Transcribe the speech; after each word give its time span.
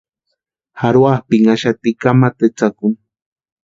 Jarhuapʼinhaxati 0.81 1.89
kamata 2.01 2.43
etsakuni. 2.49 2.97